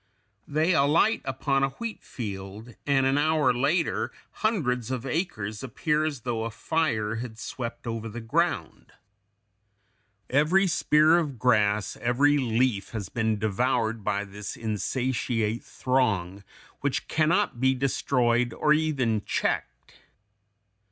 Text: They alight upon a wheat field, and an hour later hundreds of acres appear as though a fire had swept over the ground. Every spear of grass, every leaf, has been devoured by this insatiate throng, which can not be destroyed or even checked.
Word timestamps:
They 0.47 0.73
alight 0.73 1.21
upon 1.25 1.61
a 1.61 1.69
wheat 1.69 2.01
field, 2.01 2.73
and 2.87 3.05
an 3.05 3.19
hour 3.19 3.53
later 3.53 4.11
hundreds 4.41 4.89
of 4.89 5.05
acres 5.05 5.61
appear 5.61 6.05
as 6.05 6.21
though 6.21 6.43
a 6.43 6.49
fire 6.49 7.17
had 7.17 7.37
swept 7.37 7.85
over 7.85 8.09
the 8.09 8.19
ground. 8.19 8.93
Every 10.27 10.65
spear 10.65 11.19
of 11.19 11.37
grass, 11.37 11.97
every 11.97 12.39
leaf, 12.39 12.93
has 12.93 13.09
been 13.09 13.37
devoured 13.37 14.03
by 14.03 14.25
this 14.25 14.55
insatiate 14.57 15.63
throng, 15.63 16.43
which 16.79 17.07
can 17.07 17.29
not 17.29 17.59
be 17.59 17.75
destroyed 17.75 18.53
or 18.53 18.73
even 18.73 19.21
checked. 19.23 19.93